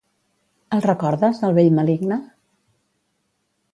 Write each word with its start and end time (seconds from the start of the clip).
El 0.77 0.81
recordes, 0.85 1.41
el 1.49 1.55
vell 1.59 1.69
maligne? 1.81 2.21